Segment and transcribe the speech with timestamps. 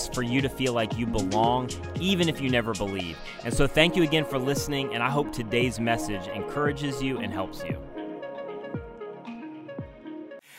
[0.00, 3.18] is for you to feel like you belong, even if you never believe.
[3.44, 7.32] And so, thank you again for listening, and I hope today's message encourages you and
[7.32, 7.78] helps you.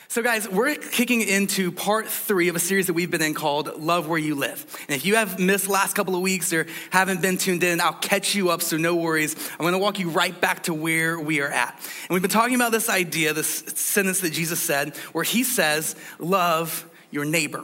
[0.07, 3.79] So, guys, we're kicking into part three of a series that we've been in called
[3.79, 4.65] Love Where You Live.
[4.89, 7.93] And if you have missed last couple of weeks or haven't been tuned in, I'll
[7.93, 9.37] catch you up, so no worries.
[9.57, 11.73] I'm gonna walk you right back to where we are at.
[11.75, 15.95] And we've been talking about this idea, this sentence that Jesus said, where he says,
[16.19, 17.63] Love your neighbor.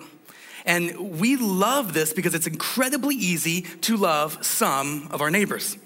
[0.67, 5.77] And we love this because it's incredibly easy to love some of our neighbors.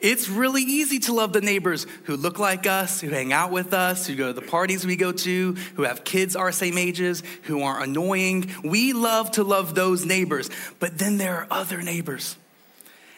[0.00, 3.72] It's really easy to love the neighbors who look like us, who hang out with
[3.72, 7.22] us, who go to the parties we go to, who have kids our same ages,
[7.42, 8.50] who are annoying.
[8.64, 10.50] We love to love those neighbors.
[10.80, 12.36] But then there are other neighbors.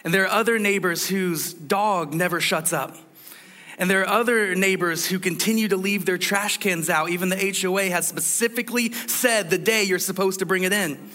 [0.05, 2.97] And there are other neighbors whose dog never shuts up
[3.79, 7.11] and there are other neighbors who continue to leave their trash cans out.
[7.11, 11.11] Even the HOA has specifically said the day you're supposed to bring it in.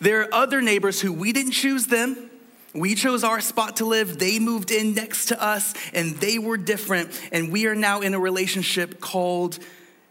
[0.00, 2.30] There are other neighbors who we didn't choose them.
[2.74, 4.18] We chose our spot to live.
[4.18, 7.20] They moved in next to us and they were different.
[7.32, 9.58] And we are now in a relationship called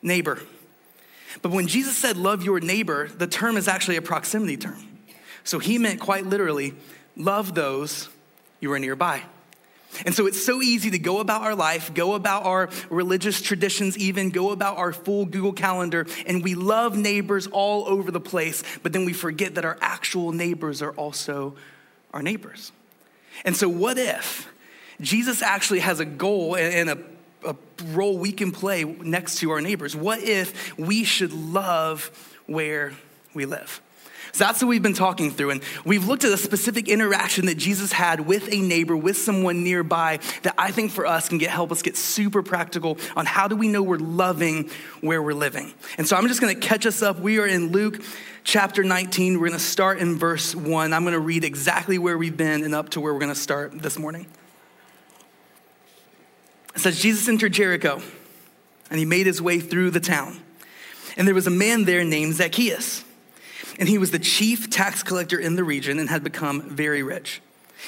[0.01, 0.39] neighbor.
[1.41, 4.87] But when Jesus said, love your neighbor, the term is actually a proximity term.
[5.43, 6.73] So he meant quite literally,
[7.15, 8.09] love those
[8.59, 9.23] you are nearby.
[10.05, 13.97] And so it's so easy to go about our life, go about our religious traditions,
[13.97, 18.63] even go about our full Google Calendar, and we love neighbors all over the place,
[18.83, 21.55] but then we forget that our actual neighbors are also
[22.13, 22.71] our neighbors.
[23.45, 24.47] And so, what if
[25.01, 26.97] Jesus actually has a goal and a,
[27.45, 27.55] a
[27.87, 29.95] role we can play next to our neighbors?
[29.95, 32.11] What if we should love
[32.47, 32.93] where
[33.33, 33.81] we live?
[34.31, 35.51] So that's what we've been talking through.
[35.51, 39.63] And we've looked at a specific interaction that Jesus had with a neighbor, with someone
[39.63, 43.47] nearby, that I think for us can get help us get super practical on how
[43.47, 44.69] do we know we're loving
[45.01, 45.73] where we're living.
[45.97, 47.19] And so I'm just gonna catch us up.
[47.19, 48.01] We are in Luke
[48.43, 49.39] chapter 19.
[49.39, 50.93] We're gonna start in verse 1.
[50.93, 53.97] I'm gonna read exactly where we've been and up to where we're gonna start this
[53.97, 54.27] morning.
[56.75, 58.01] It says, Jesus entered Jericho
[58.89, 60.39] and he made his way through the town.
[61.17, 63.03] And there was a man there named Zacchaeus
[63.79, 67.41] and he was the chief tax collector in the region and had become very rich.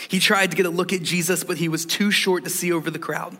[0.07, 2.72] He tried to get a look at Jesus, but he was too short to see
[2.72, 3.38] over the crowd.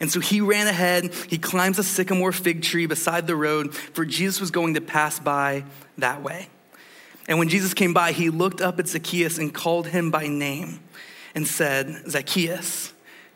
[0.00, 4.04] And so he ran ahead, he climbs a sycamore fig tree beside the road, for
[4.04, 5.64] Jesus was going to pass by
[5.98, 6.48] that way.
[7.28, 10.80] And when Jesus came by, he looked up at Zacchaeus and called him by name
[11.34, 12.92] and said, Zacchaeus,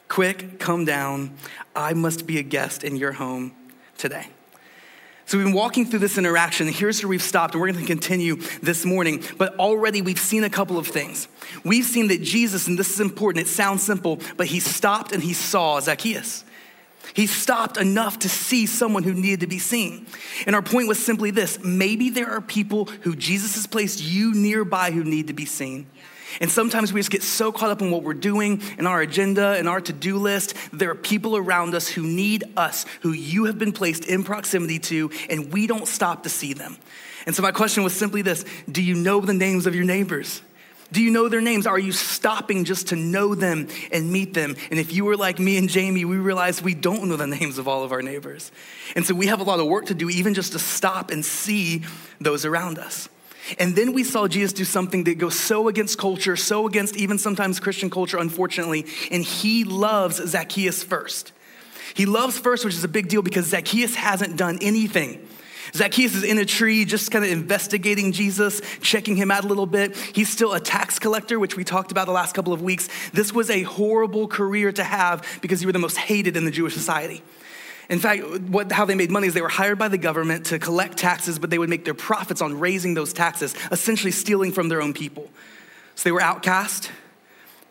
[0.09, 1.37] quick, come down.
[1.75, 3.55] I must be a guest in your home
[3.97, 4.26] today.
[5.26, 7.87] So we've been walking through this interaction, here's where we've stopped, and we're going to
[7.87, 9.25] continue this morning.
[9.37, 11.26] But already we've seen a couple of things.
[11.64, 15.20] We've seen that Jesus, and this is important, it sounds simple, but he stopped and
[15.20, 16.44] he saw Zacchaeus.
[17.12, 20.06] He stopped enough to see someone who needed to be seen.
[20.47, 24.32] And our point was simply this maybe there are people who Jesus has placed you
[24.32, 25.87] nearby who need to be seen.
[26.41, 29.56] And sometimes we just get so caught up in what we're doing and our agenda
[29.58, 30.54] and our to do list.
[30.72, 34.78] There are people around us who need us, who you have been placed in proximity
[34.80, 36.76] to, and we don't stop to see them.
[37.26, 40.42] And so my question was simply this Do you know the names of your neighbors?
[40.92, 41.66] Do you know their names?
[41.66, 44.54] Are you stopping just to know them and meet them?
[44.70, 47.58] And if you were like me and Jamie, we realized we don't know the names
[47.58, 48.52] of all of our neighbors.
[48.94, 51.25] And so we have a lot of work to do, even just to stop and
[51.25, 51.82] see
[52.20, 53.08] those around us.
[53.58, 57.18] And then we saw Jesus do something that goes so against culture, so against even
[57.18, 61.32] sometimes Christian culture, unfortunately, and he loves Zacchaeus first.
[61.94, 65.26] He loves first, which is a big deal because Zacchaeus hasn't done anything.
[65.74, 69.66] Zacchaeus is in a tree, just kind of investigating Jesus, checking him out a little
[69.66, 69.96] bit.
[69.96, 72.88] He's still a tax collector, which we talked about the last couple of weeks.
[73.12, 76.50] This was a horrible career to have because you were the most hated in the
[76.50, 77.22] Jewish society.
[77.88, 80.59] In fact, what, how they made money is they were hired by the government to
[80.59, 84.69] collect taxes, but they would make their profits on raising those taxes, essentially stealing from
[84.69, 85.31] their own people.
[85.94, 86.91] So they were outcast,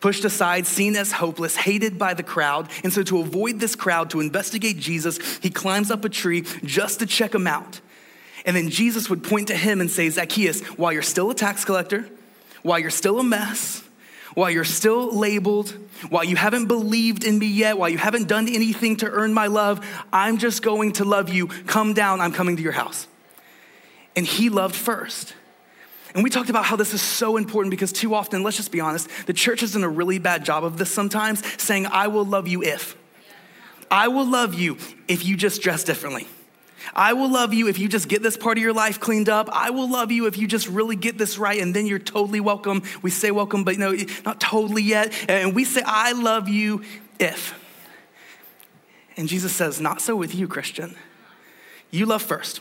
[0.00, 2.70] pushed aside, seen as hopeless, hated by the crowd.
[2.82, 7.00] And so, to avoid this crowd, to investigate Jesus, he climbs up a tree just
[7.00, 7.80] to check him out.
[8.46, 11.64] And then Jesus would point to him and say, Zacchaeus, while you're still a tax
[11.64, 12.08] collector,
[12.62, 13.82] while you're still a mess,
[14.36, 15.70] while you're still labeled,
[16.10, 19.46] while you haven't believed in me yet, while you haven't done anything to earn my
[19.46, 21.46] love, I'm just going to love you.
[21.46, 23.08] Come down, I'm coming to your house.
[24.14, 25.32] And he loved first.
[26.14, 28.78] And we talked about how this is so important because too often, let's just be
[28.78, 32.26] honest, the church has done a really bad job of this sometimes, saying, I will
[32.26, 32.94] love you if.
[33.90, 34.76] I will love you
[35.08, 36.26] if you just dress differently.
[36.94, 39.48] I will love you if you just get this part of your life cleaned up.
[39.52, 42.40] I will love you if you just really get this right, and then you're totally
[42.40, 42.82] welcome.
[43.02, 43.94] We say welcome, but no,
[44.24, 45.12] not totally yet.
[45.28, 46.82] And we say, I love you
[47.18, 47.54] if.
[49.16, 50.96] And Jesus says, Not so with you, Christian.
[51.90, 52.60] You love first.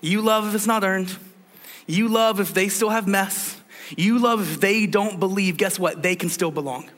[0.00, 1.16] You love if it's not earned.
[1.86, 3.60] You love if they still have mess.
[3.96, 5.56] You love if they don't believe.
[5.56, 6.02] Guess what?
[6.02, 6.88] They can still belong.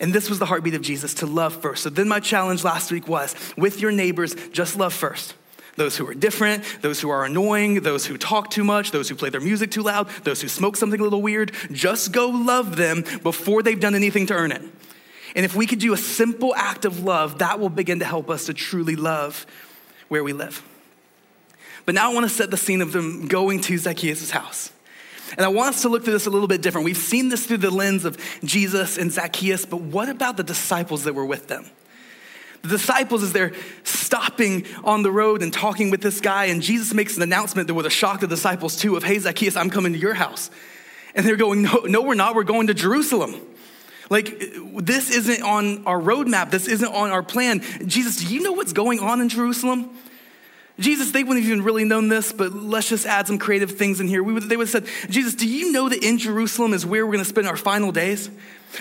[0.00, 1.82] And this was the heartbeat of Jesus to love first.
[1.82, 5.34] So then my challenge last week was with your neighbors, just love first.
[5.76, 9.14] Those who are different, those who are annoying, those who talk too much, those who
[9.14, 12.76] play their music too loud, those who smoke something a little weird, just go love
[12.76, 14.62] them before they've done anything to earn it.
[15.36, 18.30] And if we could do a simple act of love, that will begin to help
[18.30, 19.46] us to truly love
[20.08, 20.62] where we live.
[21.86, 24.72] But now I want to set the scene of them going to Zacchaeus' house.
[25.36, 26.84] And I want us to look through this a little bit different.
[26.84, 31.04] We've seen this through the lens of Jesus and Zacchaeus, but what about the disciples
[31.04, 31.66] that were with them?
[32.62, 33.52] The disciples, as they're
[33.84, 37.74] stopping on the road and talking with this guy, and Jesus makes an announcement that
[37.74, 40.50] would have shocked the disciples too of, hey, Zacchaeus, I'm coming to your house.
[41.14, 42.34] And they're going, no, no, we're not.
[42.34, 43.40] We're going to Jerusalem.
[44.10, 44.38] Like,
[44.76, 46.50] this isn't on our roadmap.
[46.50, 47.62] This isn't on our plan.
[47.86, 49.88] Jesus, do you know what's going on in Jerusalem?
[50.80, 54.08] Jesus, they wouldn't even really known this, but let's just add some creative things in
[54.08, 54.22] here.
[54.22, 57.06] We would, they would have said, Jesus, do you know that in Jerusalem is where
[57.06, 58.30] we're going to spend our final days?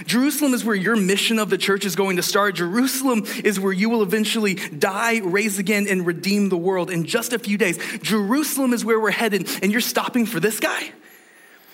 [0.06, 2.56] Jerusalem is where your mission of the church is going to start.
[2.56, 7.34] Jerusalem is where you will eventually die, raise again, and redeem the world in just
[7.34, 7.78] a few days.
[8.02, 10.92] Jerusalem is where we're headed, and you're stopping for this guy?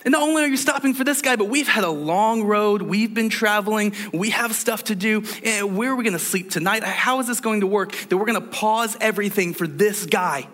[0.06, 2.84] And not only are you stopping for this guy, but we've had a long road.
[2.84, 3.94] We've been traveling.
[4.14, 5.22] We have stuff to do.
[5.22, 6.84] Where are we going to sleep tonight?
[6.84, 10.48] How is this going to work that we're going to pause everything for this guy?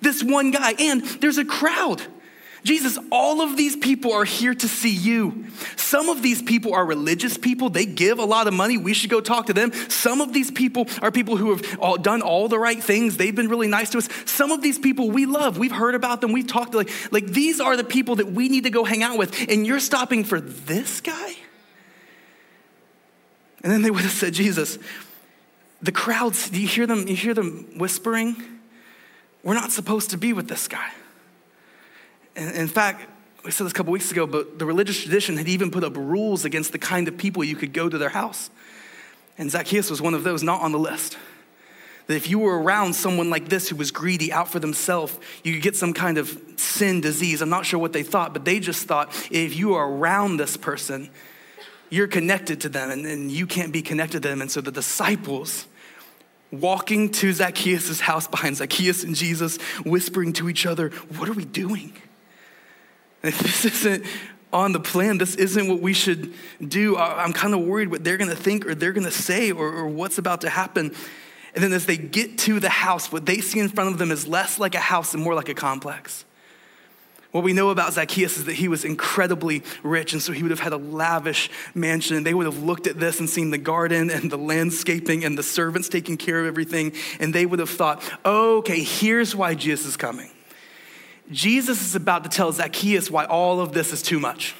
[0.00, 0.72] This one guy.
[0.78, 2.02] And there's a crowd.
[2.64, 5.46] Jesus, all of these people are here to see you.
[5.76, 7.70] Some of these people are religious people.
[7.70, 8.78] They give a lot of money.
[8.78, 9.72] We should go talk to them.
[9.88, 13.16] Some of these people are people who have all, done all the right things.
[13.16, 14.08] They've been really nice to us.
[14.26, 15.58] Some of these people we love.
[15.58, 16.30] We've heard about them.
[16.30, 19.02] We've talked to like, like these are the people that we need to go hang
[19.02, 19.48] out with.
[19.48, 21.34] And you're stopping for this guy?
[23.64, 24.78] And then they would have said, Jesus,
[25.80, 27.08] the crowds, do you hear them?
[27.08, 28.36] You hear them whispering?
[29.42, 30.90] We're not supposed to be with this guy.
[32.36, 33.08] In fact,
[33.44, 35.96] we said this a couple weeks ago, but the religious tradition had even put up
[35.96, 38.50] rules against the kind of people you could go to their house.
[39.38, 41.18] And Zacchaeus was one of those, not on the list.
[42.06, 45.54] That if you were around someone like this who was greedy, out for themselves, you
[45.54, 47.42] could get some kind of sin disease.
[47.42, 50.56] I'm not sure what they thought, but they just thought if you are around this
[50.56, 51.10] person,
[51.90, 54.40] you're connected to them and, and you can't be connected to them.
[54.40, 55.66] And so the disciples,
[56.50, 61.44] walking to Zacchaeus' house behind Zacchaeus and Jesus, whispering to each other, What are we
[61.44, 61.92] doing?
[63.22, 64.04] This isn't
[64.52, 66.98] on the plan, this isn't what we should do.
[66.98, 69.66] I'm kind of worried what they're going to think or they're going to say or,
[69.66, 70.94] or what's about to happen.
[71.54, 74.10] And then as they get to the house, what they see in front of them
[74.10, 76.24] is less like a house and more like a complex.
[77.30, 80.50] What we know about Zacchaeus is that he was incredibly rich, and so he would
[80.50, 82.18] have had a lavish mansion.
[82.18, 85.38] And they would have looked at this and seen the garden and the landscaping and
[85.38, 89.86] the servants taking care of everything, and they would have thought, okay, here's why Jesus
[89.86, 90.28] is coming.
[91.30, 94.54] Jesus is about to tell Zacchaeus why all of this is too much.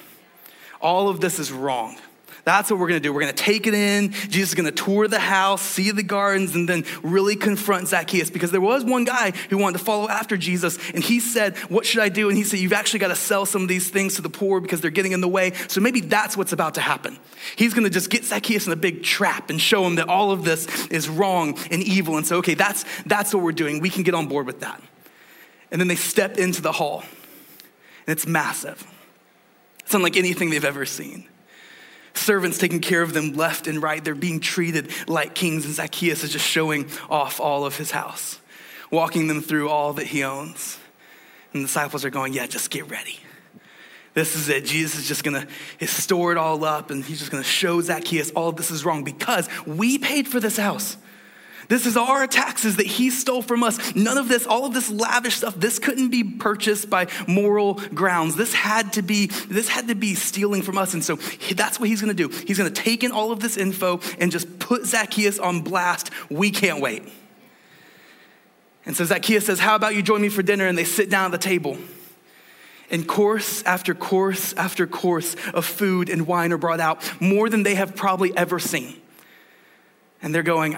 [0.81, 1.97] All of this is wrong.
[2.45, 3.13] That's what we're gonna do.
[3.13, 4.11] We're gonna take it in.
[4.11, 8.51] Jesus is gonna tour the house, see the gardens, and then really confront Zacchaeus because
[8.51, 12.01] there was one guy who wanted to follow after Jesus, and he said, What should
[12.01, 12.27] I do?
[12.27, 14.81] And he said, You've actually gotta sell some of these things to the poor because
[14.81, 15.53] they're getting in the way.
[15.69, 17.17] So maybe that's what's about to happen.
[17.55, 20.43] He's gonna just get Zacchaeus in a big trap and show him that all of
[20.43, 22.17] this is wrong and evil.
[22.17, 23.79] And so, okay, that's, that's what we're doing.
[23.79, 24.81] We can get on board with that.
[25.73, 27.03] And then they step into the hall,
[28.05, 28.85] and it's massive.
[29.79, 31.27] It's unlike anything they've ever seen.
[32.13, 34.03] Servants taking care of them left and right.
[34.03, 38.39] They're being treated like kings, and Zacchaeus is just showing off all of his house,
[38.91, 40.77] walking them through all that he owns.
[41.53, 43.19] And the disciples are going, Yeah, just get ready.
[44.13, 44.65] This is it.
[44.65, 45.47] Jesus is just gonna
[45.81, 49.49] store it all up and he's just gonna show Zacchaeus all this is wrong because
[49.65, 50.97] we paid for this house.
[51.73, 53.95] This is our taxes that he stole from us.
[53.95, 58.35] None of this, all of this lavish stuff, this couldn't be purchased by moral grounds.
[58.35, 60.93] This had to be, this had to be stealing from us.
[60.93, 61.15] And so
[61.55, 62.29] that's what he's gonna do.
[62.29, 66.11] He's gonna take in all of this info and just put Zacchaeus on blast.
[66.29, 67.09] We can't wait.
[68.85, 70.67] And so Zacchaeus says, How about you join me for dinner?
[70.67, 71.79] And they sit down at the table.
[72.91, 77.63] And course after course after course of food and wine are brought out, more than
[77.63, 79.01] they have probably ever seen
[80.23, 80.73] and they're going,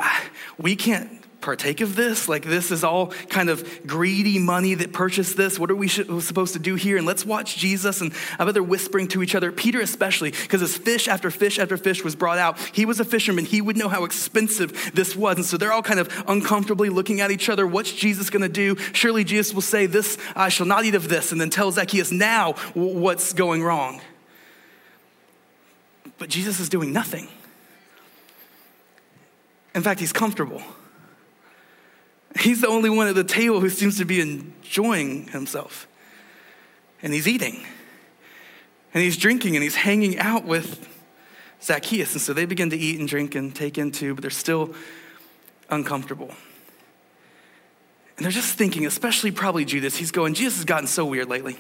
[0.58, 2.28] we can't partake of this?
[2.28, 5.60] Like, this is all kind of greedy money that purchased this.
[5.60, 6.98] What are we supposed to do here?
[6.98, 8.02] And let's watch Jesus.
[8.02, 11.60] And I bet they're whispering to each other, Peter especially, because as fish after fish
[11.60, 13.46] after fish was brought out, he was a fisherman.
[13.46, 15.38] He would know how expensive this was.
[15.38, 17.68] And so they're all kind of uncomfortably looking at each other.
[17.68, 18.76] What's Jesus going to do?
[18.94, 22.12] Surely Jesus will say, This, I shall not eat of this, and then tell Zacchaeus
[22.12, 24.02] now what's going wrong.
[26.18, 27.28] But Jesus is doing nothing.
[29.76, 30.64] In fact, he's comfortable.
[32.40, 35.88] He's the only one at the table who seems to be enjoying himself.
[37.04, 37.66] And he's eating.
[38.94, 40.88] And he's drinking and he's hanging out with
[41.62, 42.14] Zacchaeus.
[42.14, 44.74] And so they begin to eat and drink and take in too, but they're still
[45.70, 46.32] uncomfortable.
[48.18, 51.58] And they're just thinking, especially probably Judas, he's going, Jesus has gotten so weird lately.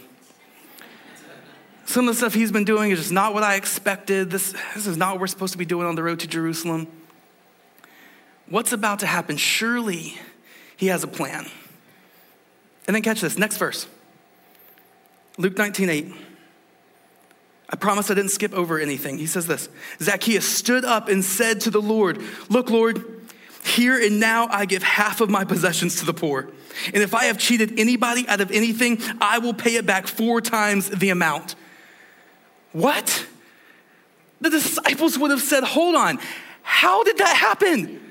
[1.86, 4.32] Some of the stuff he's been doing is just not what I expected.
[4.32, 6.88] This, this is not what we're supposed to be doing on the road to Jerusalem.
[8.48, 9.38] What's about to happen?
[9.38, 10.18] Surely
[10.78, 11.46] he has a plan.
[12.88, 13.88] And then catch this next verse
[15.38, 16.14] Luke 19 8.
[17.68, 19.18] I promise I didn't skip over anything.
[19.18, 23.04] He says this Zacchaeus stood up and said to the Lord, Look, Lord,
[23.64, 26.50] here and now I give half of my possessions to the poor.
[26.94, 30.42] And if I have cheated anybody out of anything, I will pay it back four
[30.42, 31.56] times the amount.
[32.74, 33.26] What?
[34.42, 36.20] The disciples would have said, Hold on,
[36.62, 38.05] how did that happen?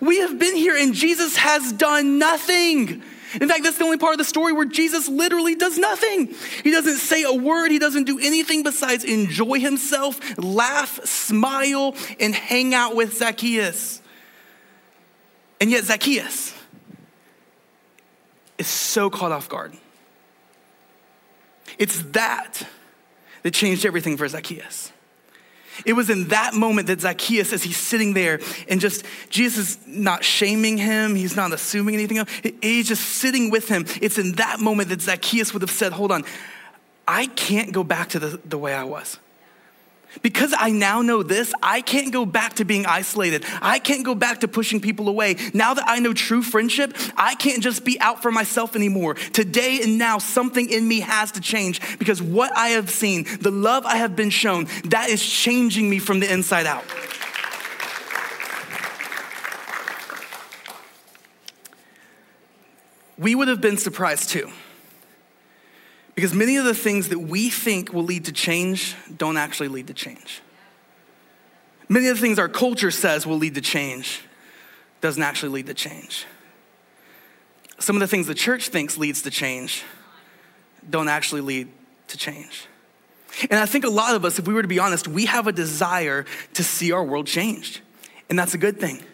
[0.00, 3.02] We have been here and Jesus has done nothing.
[3.40, 6.34] In fact, that's the only part of the story where Jesus literally does nothing.
[6.62, 12.34] He doesn't say a word, he doesn't do anything besides enjoy himself, laugh, smile, and
[12.34, 14.00] hang out with Zacchaeus.
[15.60, 16.54] And yet, Zacchaeus
[18.56, 19.74] is so caught off guard.
[21.78, 22.66] It's that
[23.42, 24.92] that changed everything for Zacchaeus.
[25.84, 29.86] It was in that moment that Zacchaeus, as he's sitting there and just, Jesus is
[29.86, 32.24] not shaming him, he's not assuming anything
[32.62, 33.86] he's just sitting with him.
[34.00, 36.24] It's in that moment that Zacchaeus would have said, Hold on,
[37.06, 39.18] I can't go back to the, the way I was.
[40.22, 43.44] Because I now know this, I can't go back to being isolated.
[43.60, 45.36] I can't go back to pushing people away.
[45.54, 49.14] Now that I know true friendship, I can't just be out for myself anymore.
[49.14, 53.50] Today and now, something in me has to change because what I have seen, the
[53.50, 56.84] love I have been shown, that is changing me from the inside out.
[63.18, 64.50] We would have been surprised too
[66.18, 69.86] because many of the things that we think will lead to change don't actually lead
[69.86, 70.42] to change.
[71.88, 74.22] Many of the things our culture says will lead to change
[75.00, 76.26] doesn't actually lead to change.
[77.78, 79.84] Some of the things the church thinks leads to change
[80.90, 81.68] don't actually lead
[82.08, 82.66] to change.
[83.48, 85.46] And I think a lot of us, if we were to be honest, we have
[85.46, 87.80] a desire to see our world changed.
[88.28, 89.04] And that's a good thing.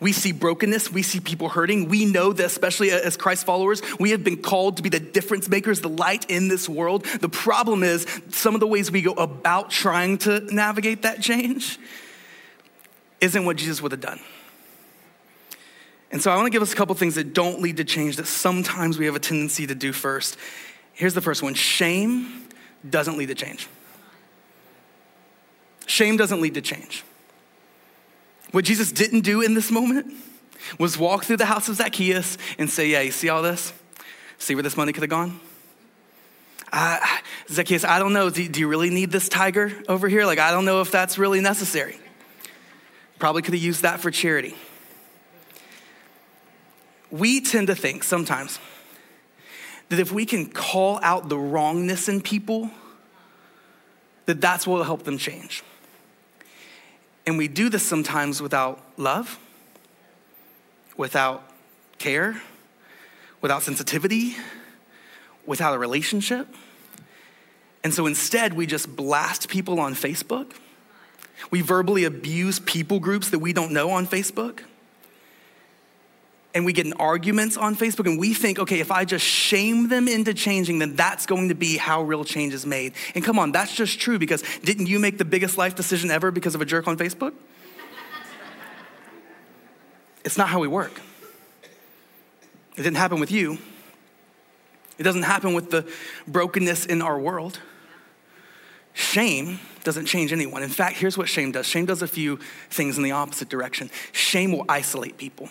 [0.00, 1.88] We see brokenness, we see people hurting.
[1.88, 5.48] We know that, especially as Christ followers, we have been called to be the difference
[5.48, 7.04] makers, the light in this world.
[7.04, 11.78] The problem is some of the ways we go about trying to navigate that change
[13.20, 14.20] isn't what Jesus would have done.
[16.10, 18.16] And so I want to give us a couple things that don't lead to change
[18.16, 20.36] that sometimes we have a tendency to do first.
[20.92, 22.48] Here's the first one shame
[22.88, 23.68] doesn't lead to change.
[25.86, 27.04] Shame doesn't lead to change.
[28.56, 30.14] What Jesus didn't do in this moment
[30.78, 33.70] was walk through the house of Zacchaeus and say, Yeah, you see all this?
[34.38, 35.38] See where this money could have gone?
[36.72, 36.98] Uh,
[37.50, 38.30] Zacchaeus, I don't know.
[38.30, 40.24] Do, do you really need this tiger over here?
[40.24, 42.00] Like, I don't know if that's really necessary.
[43.18, 44.56] Probably could have used that for charity.
[47.10, 48.58] We tend to think sometimes
[49.90, 52.70] that if we can call out the wrongness in people,
[54.24, 55.62] that that's what will help them change.
[57.26, 59.38] And we do this sometimes without love,
[60.96, 61.50] without
[61.98, 62.40] care,
[63.40, 64.36] without sensitivity,
[65.44, 66.48] without a relationship.
[67.82, 70.52] And so instead, we just blast people on Facebook.
[71.50, 74.60] We verbally abuse people groups that we don't know on Facebook
[76.56, 79.90] and we get in arguments on Facebook and we think, okay, if I just shame
[79.90, 82.94] them into changing, then that's going to be how real change is made.
[83.14, 86.30] And come on, that's just true because didn't you make the biggest life decision ever
[86.30, 87.34] because of a jerk on Facebook?
[90.24, 90.98] it's not how we work.
[92.78, 93.58] It didn't happen with you.
[94.96, 95.86] It doesn't happen with the
[96.26, 97.60] brokenness in our world.
[98.94, 100.62] Shame doesn't change anyone.
[100.62, 102.38] In fact, here's what shame does shame does a few
[102.70, 103.90] things in the opposite direction.
[104.12, 105.50] Shame will isolate people.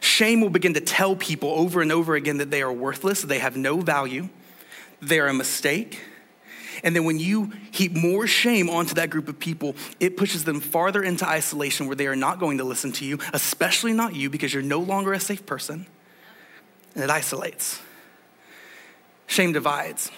[0.00, 3.40] Shame will begin to tell people over and over again that they are worthless, they
[3.40, 4.28] have no value,
[5.00, 6.00] they're a mistake.
[6.82, 10.60] And then when you heap more shame onto that group of people, it pushes them
[10.60, 14.30] farther into isolation where they are not going to listen to you, especially not you,
[14.30, 15.86] because you're no longer a safe person.
[16.94, 17.80] And it isolates.
[19.26, 20.10] Shame divides.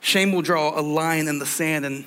[0.00, 2.04] Shame will draw a line in the sand and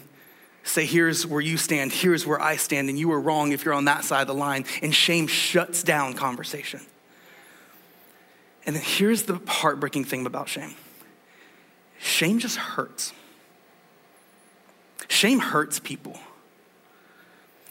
[0.67, 3.73] say, Here's where you stand, here's where I stand, and you are wrong if you're
[3.73, 4.65] on that side of the line.
[4.81, 6.81] And shame shuts down conversation.
[8.65, 10.75] And then here's the heartbreaking thing about shame
[11.99, 13.13] shame just hurts.
[15.07, 16.19] Shame hurts people.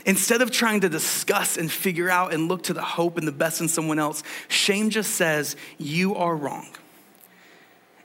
[0.07, 3.33] Instead of trying to discuss and figure out and look to the hope and the
[3.33, 6.69] best in someone else, shame just says, You are wrong.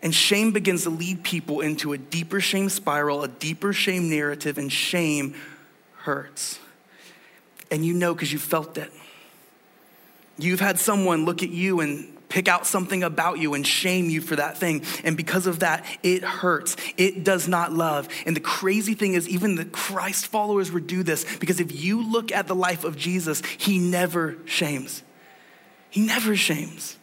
[0.02, 4.58] And shame begins to lead people into a deeper shame spiral, a deeper shame narrative,
[4.58, 5.36] and shame
[5.98, 6.60] hurts.
[7.70, 8.92] And you know because you felt it.
[10.38, 14.22] You've had someone look at you and pick out something about you and shame you
[14.22, 14.84] for that thing.
[15.04, 16.78] And because of that, it hurts.
[16.98, 18.08] It does not love.
[18.26, 22.02] And the crazy thing is, even the Christ followers would do this because if you
[22.10, 25.04] look at the life of Jesus, he never shames.
[25.90, 26.98] He never shames.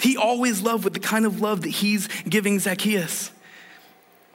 [0.00, 3.30] He always loved with the kind of love that he's giving Zacchaeus.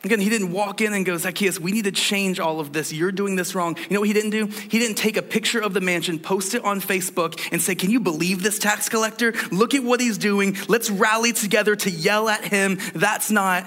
[0.03, 2.93] Again, he didn't walk in and go, Zacchaeus, we need to change all of this.
[2.93, 3.75] You're doing this wrong.
[3.75, 4.45] You know what he didn't do?
[4.45, 7.89] He didn't take a picture of the mansion, post it on Facebook, and say, Can
[7.89, 9.33] you believe this tax collector?
[9.51, 10.57] Look at what he's doing.
[10.67, 12.77] Let's rally together to yell at him.
[12.93, 13.65] That's not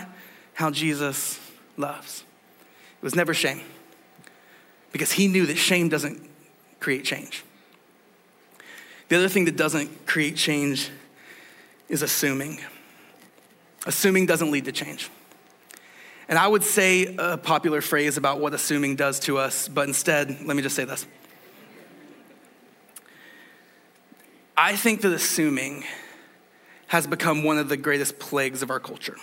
[0.54, 1.40] how Jesus
[1.76, 2.22] loves.
[3.00, 3.60] It was never shame
[4.92, 6.20] because he knew that shame doesn't
[6.78, 7.44] create change.
[9.08, 10.90] The other thing that doesn't create change
[11.88, 12.60] is assuming.
[13.86, 15.10] Assuming doesn't lead to change.
[16.28, 20.44] And I would say a popular phrase about what assuming does to us, but instead,
[20.44, 21.06] let me just say this.
[24.56, 25.84] I think that assuming
[26.88, 29.16] has become one of the greatest plagues of our culture.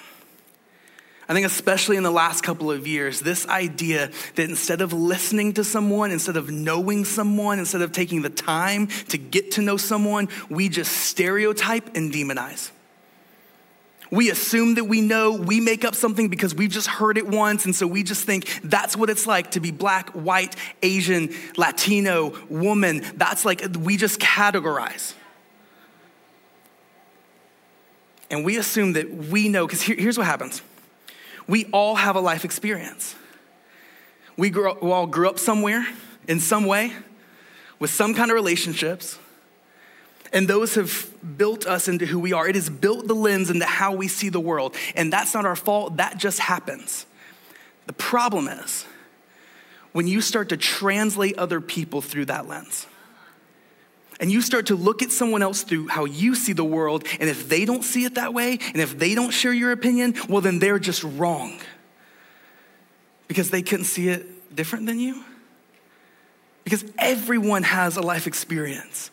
[1.27, 5.53] I think, especially in the last couple of years, this idea that instead of listening
[5.53, 9.75] to someone, instead of knowing someone, instead of taking the time to get to know
[9.75, 12.69] someone, we just stereotype and demonize.
[14.11, 17.65] We assume that we know, we make up something because we've just heard it once,
[17.65, 22.35] and so we just think that's what it's like to be black, white, Asian, Latino,
[22.47, 23.03] woman.
[23.15, 25.15] That's like, we just categorize.
[28.29, 30.61] And we assume that we know, because here, here's what happens
[31.47, 33.15] we all have a life experience.
[34.37, 35.87] We, grew, we all grew up somewhere
[36.27, 36.93] in some way
[37.79, 39.19] with some kind of relationships,
[40.33, 42.47] and those have built us into who we are.
[42.47, 44.75] It has built the lens into how we see the world.
[44.95, 47.05] And that's not our fault, that just happens.
[47.87, 48.85] The problem is
[49.93, 52.87] when you start to translate other people through that lens.
[54.19, 57.29] And you start to look at someone else through how you see the world, and
[57.29, 60.41] if they don't see it that way, and if they don't share your opinion, well,
[60.41, 61.59] then they're just wrong.
[63.27, 65.23] Because they couldn't see it different than you.
[66.63, 69.11] Because everyone has a life experience.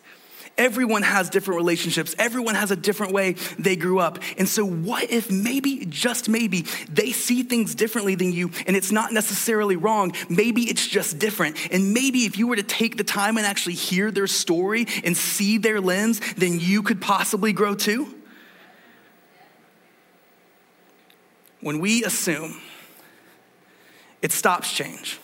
[0.55, 2.13] Everyone has different relationships.
[2.19, 4.19] Everyone has a different way they grew up.
[4.37, 8.91] And so, what if maybe, just maybe, they see things differently than you and it's
[8.91, 10.13] not necessarily wrong?
[10.29, 11.57] Maybe it's just different.
[11.71, 15.17] And maybe if you were to take the time and actually hear their story and
[15.17, 18.13] see their lens, then you could possibly grow too?
[21.61, 22.61] When we assume,
[24.21, 25.19] it stops change,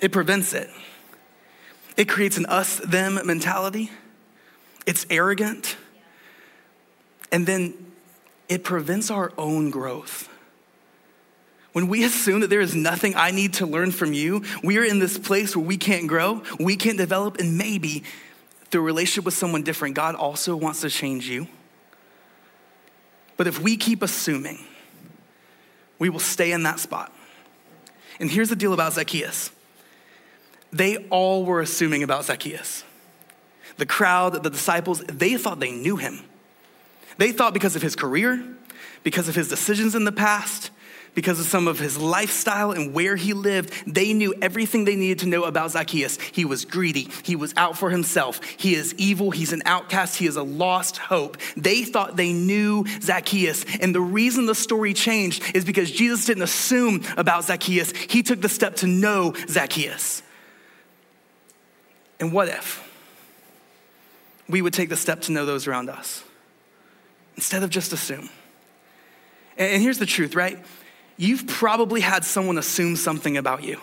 [0.00, 0.70] it prevents it.
[1.96, 3.90] It creates an us them mentality.
[4.86, 5.76] It's arrogant.
[7.32, 7.74] And then
[8.48, 10.28] it prevents our own growth.
[11.72, 14.84] When we assume that there is nothing I need to learn from you, we are
[14.84, 18.02] in this place where we can't grow, we can't develop, and maybe
[18.70, 21.46] through a relationship with someone different, God also wants to change you.
[23.36, 24.58] But if we keep assuming,
[25.98, 27.12] we will stay in that spot.
[28.18, 29.50] And here's the deal about Zacchaeus
[30.72, 32.84] they all were assuming about Zacchaeus.
[33.76, 36.20] The crowd, the disciples, they thought they knew him.
[37.18, 38.42] They thought because of his career,
[39.02, 40.70] because of his decisions in the past,
[41.14, 45.20] because of some of his lifestyle and where he lived, they knew everything they needed
[45.20, 46.20] to know about Zacchaeus.
[46.20, 47.08] He was greedy.
[47.24, 48.42] He was out for himself.
[48.44, 49.30] He is evil.
[49.30, 50.16] He's an outcast.
[50.16, 51.36] He is a lost hope.
[51.56, 53.64] They thought they knew Zacchaeus.
[53.80, 58.40] And the reason the story changed is because Jesus didn't assume about Zacchaeus, he took
[58.40, 60.22] the step to know Zacchaeus.
[62.20, 62.86] And what if
[64.48, 66.22] we would take the step to know those around us
[67.34, 68.28] instead of just assume?
[69.56, 70.58] And here's the truth, right?
[71.16, 73.80] You've probably had someone assume something about you.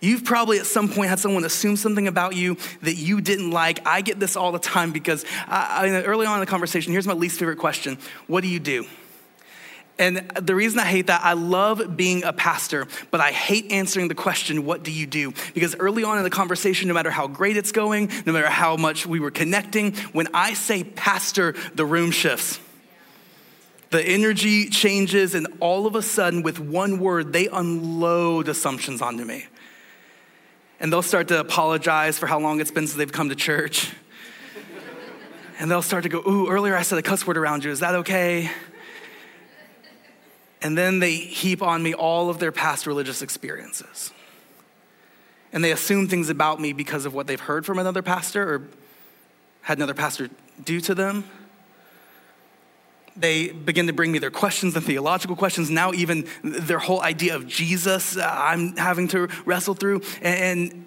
[0.00, 3.86] You've probably at some point had someone assume something about you that you didn't like.
[3.86, 7.06] I get this all the time because I, I, early on in the conversation, here's
[7.06, 8.86] my least favorite question What do you do?
[9.98, 14.08] And the reason I hate that, I love being a pastor, but I hate answering
[14.08, 15.32] the question, what do you do?
[15.54, 18.76] Because early on in the conversation, no matter how great it's going, no matter how
[18.76, 22.60] much we were connecting, when I say pastor, the room shifts.
[23.90, 29.24] The energy changes, and all of a sudden, with one word, they unload assumptions onto
[29.24, 29.46] me.
[30.78, 33.92] And they'll start to apologize for how long it's been since they've come to church.
[35.58, 37.70] And they'll start to go, Ooh, earlier I said a cuss word around you.
[37.70, 38.50] Is that okay?
[40.66, 44.10] And then they heap on me all of their past religious experiences.
[45.52, 48.68] And they assume things about me because of what they've heard from another pastor or
[49.60, 50.28] had another pastor
[50.64, 51.22] do to them.
[53.14, 55.70] They begin to bring me their questions and theological questions.
[55.70, 60.02] Now, even their whole idea of Jesus, uh, I'm having to wrestle through.
[60.20, 60.84] And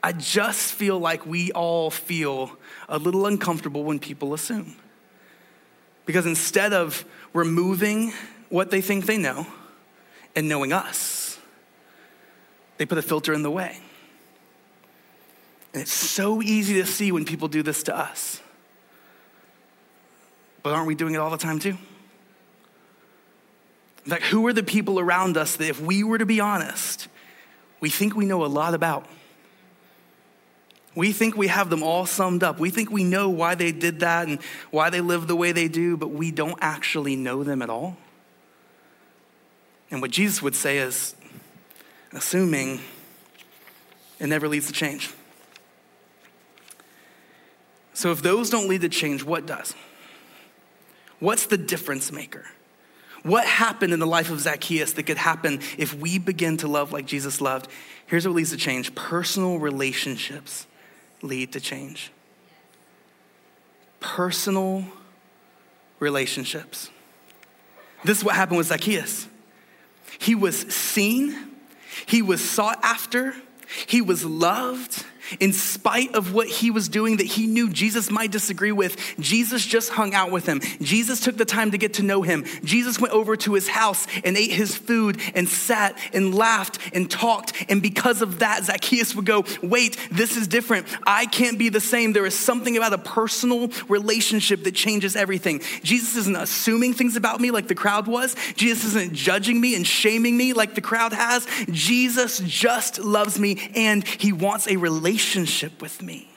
[0.00, 2.56] I just feel like we all feel
[2.88, 4.76] a little uncomfortable when people assume.
[6.06, 8.12] Because instead of removing
[8.52, 9.46] what they think they know
[10.36, 11.38] and knowing us.
[12.76, 13.78] They put a filter in the way.
[15.72, 18.42] And it's so easy to see when people do this to us.
[20.62, 21.78] But aren't we doing it all the time too?
[24.04, 27.08] In fact, who are the people around us that, if we were to be honest,
[27.80, 29.06] we think we know a lot about?
[30.94, 32.60] We think we have them all summed up.
[32.60, 35.68] We think we know why they did that and why they live the way they
[35.68, 37.96] do, but we don't actually know them at all.
[39.92, 41.14] And what Jesus would say is
[42.12, 42.80] assuming
[44.18, 45.12] it never leads to change.
[47.92, 49.74] So if those don't lead to change, what does?
[51.20, 52.46] What's the difference maker?
[53.22, 56.90] What happened in the life of Zacchaeus that could happen if we begin to love
[56.90, 57.68] like Jesus loved?
[58.06, 60.66] Here's what leads to change personal relationships
[61.20, 62.10] lead to change.
[64.00, 64.84] Personal
[66.00, 66.90] relationships.
[68.04, 69.28] This is what happened with Zacchaeus.
[70.18, 71.36] He was seen,
[72.06, 73.34] he was sought after,
[73.86, 75.04] he was loved,
[75.40, 79.64] in spite of what he was doing that he knew Jesus might disagree with, Jesus
[79.64, 80.60] just hung out with him.
[80.80, 82.44] Jesus took the time to get to know him.
[82.64, 87.10] Jesus went over to his house and ate his food and sat and laughed and
[87.10, 87.52] talked.
[87.68, 90.86] And because of that, Zacchaeus would go, Wait, this is different.
[91.06, 92.12] I can't be the same.
[92.12, 95.60] There is something about a personal relationship that changes everything.
[95.82, 99.86] Jesus isn't assuming things about me like the crowd was, Jesus isn't judging me and
[99.86, 101.46] shaming me like the crowd has.
[101.70, 106.28] Jesus just loves me and he wants a relationship relationship with me.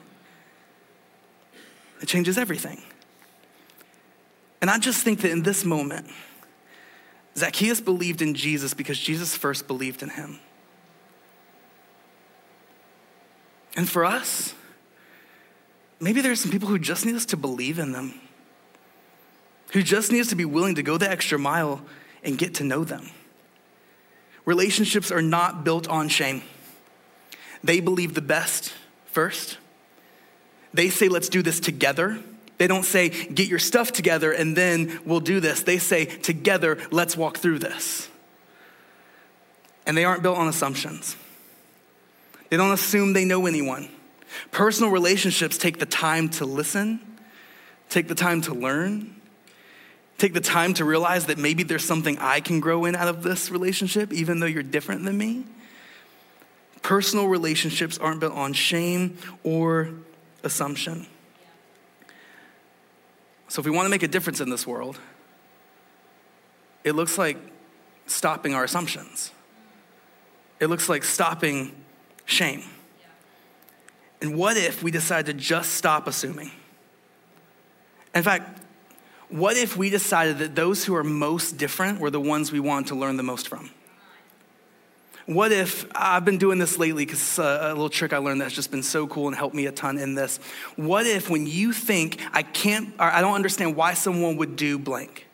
[2.01, 2.81] It changes everything.
[4.61, 6.07] And I just think that in this moment,
[7.35, 10.39] Zacchaeus believed in Jesus because Jesus first believed in him.
[13.75, 14.53] And for us,
[15.99, 18.13] maybe there are some people who just need us to believe in them,
[19.71, 21.81] who just need us to be willing to go the extra mile
[22.23, 23.09] and get to know them.
[24.45, 26.43] Relationships are not built on shame.
[27.65, 28.73] They believe the best
[29.07, 29.57] first.
[30.73, 32.19] They say, let's do this together.
[32.57, 35.63] They don't say, get your stuff together and then we'll do this.
[35.63, 38.07] They say, together, let's walk through this.
[39.87, 41.15] And they aren't built on assumptions.
[42.49, 43.89] They don't assume they know anyone.
[44.51, 46.99] Personal relationships take the time to listen,
[47.89, 49.15] take the time to learn,
[50.17, 53.23] take the time to realize that maybe there's something I can grow in out of
[53.23, 55.45] this relationship, even though you're different than me.
[56.85, 59.89] Personal relationships aren't built on shame or
[60.43, 61.07] assumption.
[63.47, 64.99] So, if we want to make a difference in this world,
[66.83, 67.37] it looks like
[68.05, 69.31] stopping our assumptions.
[70.59, 71.73] It looks like stopping
[72.25, 72.61] shame.
[74.21, 76.51] And what if we decide to just stop assuming?
[78.13, 78.61] In fact,
[79.29, 82.89] what if we decided that those who are most different were the ones we want
[82.89, 83.71] to learn the most from?
[85.25, 88.53] What if I've been doing this lately because uh, a little trick I learned that's
[88.53, 90.37] just been so cool and helped me a ton in this.
[90.75, 94.77] What if when you think I can't or I don't understand why someone would do
[94.77, 95.27] blank?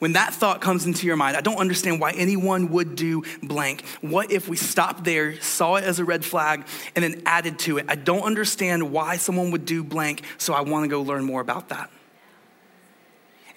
[0.00, 3.84] When that thought comes into your mind, I don't understand why anyone would do blank.
[4.00, 7.78] What if we stopped there, saw it as a red flag, and then added to
[7.78, 7.86] it?
[7.88, 11.40] I don't understand why someone would do blank, so I want to go learn more
[11.40, 11.90] about that.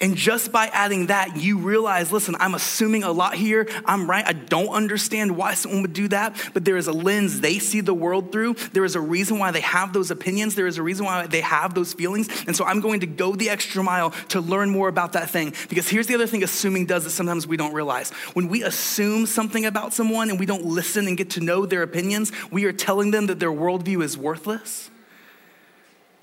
[0.02, 3.70] And just by adding that, you realize listen, I'm assuming a lot here.
[3.86, 4.26] I'm right.
[4.28, 7.82] I don't understand why someone would do that, but there is a lens they see
[7.82, 8.56] the world through.
[8.74, 10.56] There is a reason why they have those opinions.
[10.56, 12.28] There is a reason why they have those feelings.
[12.48, 15.54] And so I'm going to go the extra mile to learn more about that thing.
[15.70, 18.12] Because here's the other thing assuming does that sometimes we don't realize.
[18.34, 21.84] When we assume something about someone and we don't listen and get to know their
[21.84, 24.91] opinions, we are telling them that their worldview is worthless.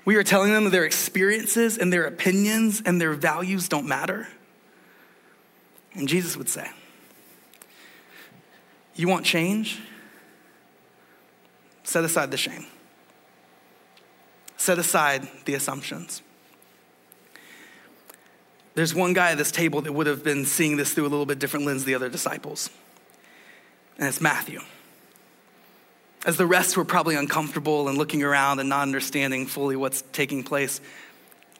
[0.09, 4.27] We are telling them that their experiences and their opinions and their values don't matter.
[5.93, 6.67] And Jesus would say,
[8.95, 9.79] You want change?
[11.83, 12.65] Set aside the shame,
[14.57, 16.23] set aside the assumptions.
[18.73, 21.27] There's one guy at this table that would have been seeing this through a little
[21.27, 22.71] bit different lens than the other disciples,
[23.99, 24.61] and it's Matthew.
[26.25, 30.43] As the rest were probably uncomfortable and looking around and not understanding fully what's taking
[30.43, 30.81] place,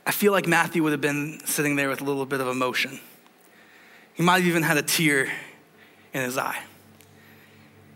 [0.06, 3.00] I feel like Matthew would have been sitting there with a little bit of emotion.
[4.13, 5.32] He might have even had a tear
[6.13, 6.60] in his eye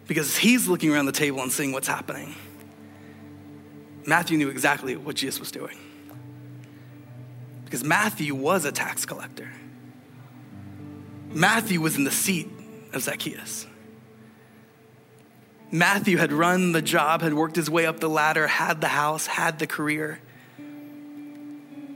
[0.07, 2.35] because he's looking around the table and seeing what's happening.
[4.05, 5.77] Matthew knew exactly what Jesus was doing
[7.65, 9.49] because Matthew was a tax collector.
[11.31, 12.47] Matthew was in the seat
[12.93, 13.65] of Zacchaeus.
[15.73, 19.25] Matthew had run the job, had worked his way up the ladder, had the house,
[19.25, 20.19] had the career.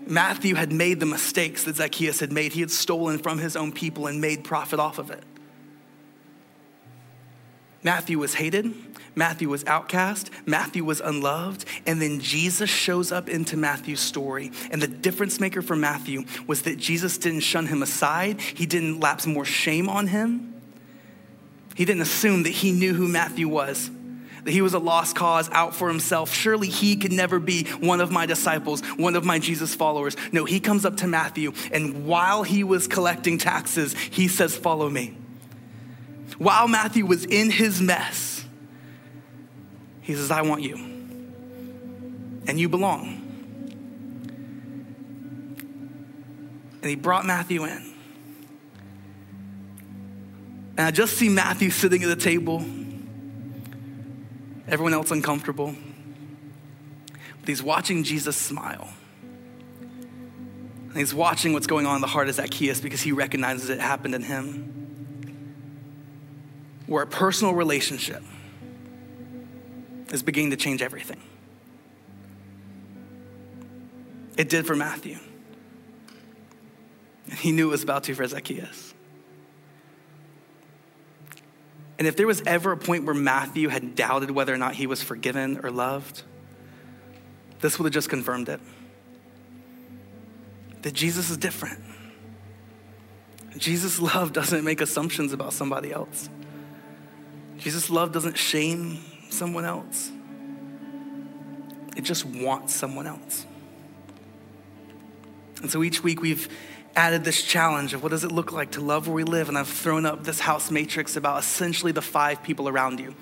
[0.07, 2.53] Matthew had made the mistakes that Zacchaeus had made.
[2.53, 5.23] He had stolen from his own people and made profit off of it.
[7.83, 8.73] Matthew was hated.
[9.13, 10.31] Matthew was outcast.
[10.47, 11.65] Matthew was unloved.
[11.85, 14.51] And then Jesus shows up into Matthew's story.
[14.71, 19.01] And the difference maker for Matthew was that Jesus didn't shun him aside, he didn't
[19.01, 20.56] lapse more shame on him.
[21.77, 23.91] He didn't assume that he knew who Matthew was,
[24.43, 26.33] that he was a lost cause out for himself.
[26.33, 30.17] Surely he could never be one of my disciples, one of my Jesus followers.
[30.31, 34.89] No, he comes up to Matthew, and while he was collecting taxes, he says, Follow
[34.89, 35.15] me.
[36.39, 38.43] While Matthew was in his mess,
[40.01, 40.77] he says, I want you,
[42.47, 43.21] and you belong.
[46.81, 47.96] And he brought Matthew in.
[50.77, 52.63] And I just see Matthew sitting at the table,
[54.67, 55.75] everyone else uncomfortable.
[57.39, 58.89] But he's watching Jesus smile.
[59.81, 63.79] And he's watching what's going on in the heart of Zacchaeus because he recognizes it
[63.79, 64.73] happened in him.
[66.85, 68.23] Where a personal relationship
[70.11, 71.19] is beginning to change everything.
[74.37, 75.17] It did for Matthew.
[77.25, 78.93] And he knew it was about to for Zacchaeus.
[81.97, 84.85] And if there was ever a point where Matthew had doubted whether or not he
[84.85, 86.23] was forgiven or loved,
[87.59, 88.59] this would have just confirmed it.
[90.83, 91.79] That Jesus is different.
[93.57, 96.29] Jesus' love doesn't make assumptions about somebody else.
[97.57, 100.11] Jesus' love doesn't shame someone else,
[101.95, 103.45] it just wants someone else.
[105.61, 106.47] And so each week we've
[106.97, 109.47] added this challenge of what does it look like to love where we live.
[109.47, 113.15] And I've thrown up this house matrix about essentially the five people around you.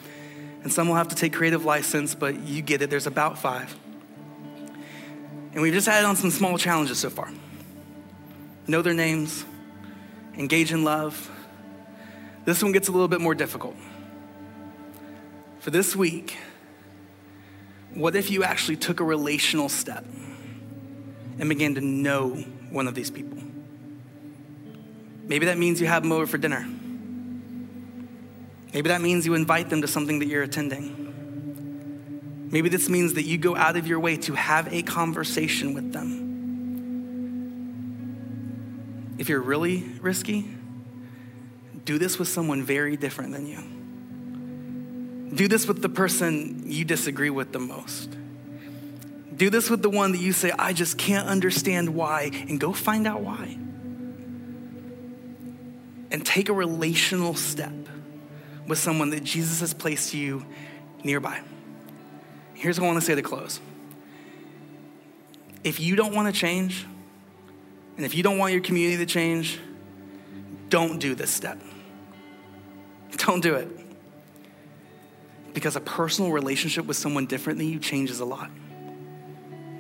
[0.63, 2.89] And some will have to take creative license, but you get it.
[2.89, 3.75] There's about five.
[5.53, 7.29] And we've just added on some small challenges so far
[8.67, 9.45] know their names,
[10.35, 11.29] engage in love.
[12.45, 13.75] This one gets a little bit more difficult.
[15.59, 16.35] For this week,
[17.93, 20.03] what if you actually took a relational step
[21.37, 22.31] and began to know
[22.71, 23.34] one of these people?
[25.27, 26.67] Maybe that means you have them over for dinner.
[28.73, 31.01] Maybe that means you invite them to something that you're attending.
[32.51, 35.93] Maybe this means that you go out of your way to have a conversation with
[35.93, 36.25] them.
[39.17, 40.45] If you're really risky,
[41.85, 43.63] do this with someone very different than you.
[45.35, 48.15] Do this with the person you disagree with the most.
[49.35, 52.73] Do this with the one that you say, I just can't understand why, and go
[52.73, 53.57] find out why
[56.15, 57.73] and take a relational step
[58.67, 60.45] with someone that Jesus has placed you
[61.03, 61.41] nearby.
[62.53, 63.59] Here's what I want to say to close.
[65.65, 66.85] If you don't want to change,
[67.97, 69.59] and if you don't want your community to change,
[70.69, 71.59] don't do this step.
[73.17, 73.67] Don't do it.
[75.53, 78.49] Because a personal relationship with someone different than you changes a lot.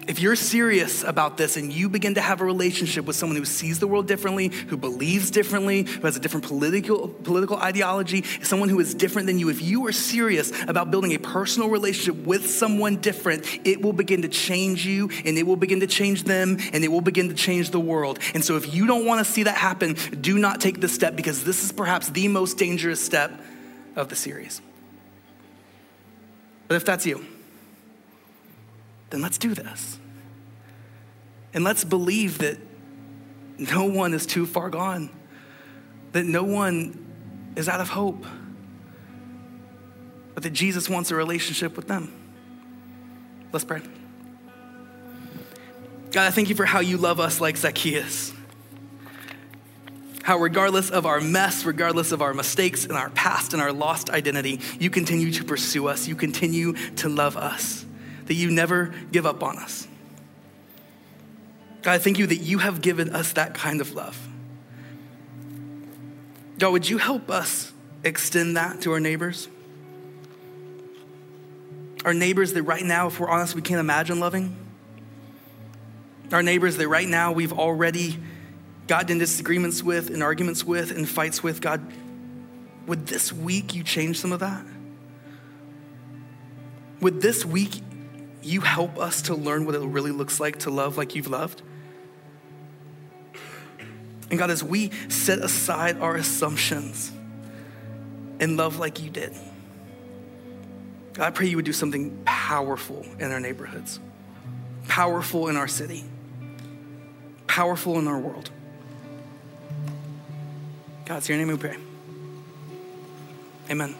[0.07, 3.45] If you're serious about this and you begin to have a relationship with someone who
[3.45, 8.69] sees the world differently, who believes differently, who has a different political, political ideology, someone
[8.69, 12.47] who is different than you, if you are serious about building a personal relationship with
[12.47, 16.57] someone different, it will begin to change you and it will begin to change them
[16.71, 18.19] and it will begin to change the world.
[18.35, 21.15] And so if you don't want to see that happen, do not take this step
[21.15, 23.31] because this is perhaps the most dangerous step
[23.95, 24.61] of the series.
[26.67, 27.25] But if that's you,
[29.09, 29.99] then let's do this.
[31.53, 32.57] And let's believe that
[33.57, 35.09] no one is too far gone,
[36.11, 38.25] that no one is out of hope,
[40.33, 42.11] but that Jesus wants a relationship with them.
[43.53, 43.81] Let's pray.
[46.11, 48.33] God, I thank you for how you love us like Zacchaeus.
[50.23, 54.09] How, regardless of our mess, regardless of our mistakes and our past and our lost
[54.09, 56.07] identity, you continue to pursue us.
[56.07, 57.84] You continue to love us,
[58.25, 59.87] that you never give up on us.
[61.81, 64.27] God, I thank you that you have given us that kind of love.
[66.57, 67.71] God, would you help us
[68.03, 69.47] extend that to our neighbors?
[72.03, 74.55] Our neighbors that right now, if we're honest, we can't imagine loving.
[76.31, 78.17] Our neighbors that right now we've already
[78.87, 81.61] gotten in disagreements with, and arguments with, and fights with.
[81.61, 81.85] God,
[82.87, 84.65] would this week you change some of that?
[87.01, 87.81] Would this week
[88.45, 91.61] you help us to learn what it really looks like to love like you've loved?
[94.29, 97.11] And God, as we set aside our assumptions
[98.39, 99.33] and love like you did,
[101.13, 103.99] God, I pray you would do something powerful in our neighborhoods,
[104.87, 106.03] powerful in our city,
[107.47, 108.49] powerful in our world.
[111.05, 111.77] God, it's your name we pray.
[113.69, 113.95] Amen.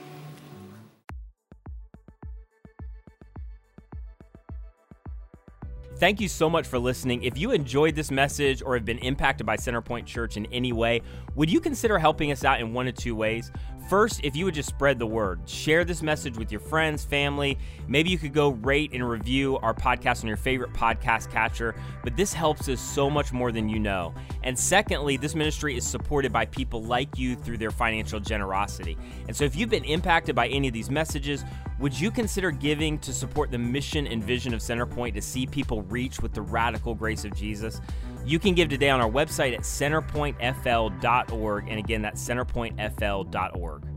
[5.97, 7.23] Thank you so much for listening.
[7.23, 11.01] If you enjoyed this message or have been impacted by Centerpoint Church in any way,
[11.35, 13.49] would you consider helping us out in one of two ways?
[13.89, 17.57] First, if you would just spread the word, share this message with your friends, family.
[17.87, 22.17] Maybe you could go rate and review our podcast on your favorite podcast catcher, but
[22.17, 24.13] this helps us so much more than you know.
[24.43, 28.97] And secondly, this ministry is supported by people like you through their financial generosity.
[29.27, 31.45] And so if you've been impacted by any of these messages,
[31.79, 35.81] would you consider giving to support the mission and vision of Centerpoint to see people
[35.83, 37.81] reach with the radical grace of Jesus?
[38.25, 41.67] You can give today on our website at centerpointfl.org.
[41.67, 43.94] And again, that's centerpointfl.org.